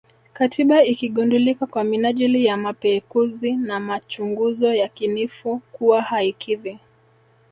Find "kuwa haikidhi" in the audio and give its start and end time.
5.71-6.79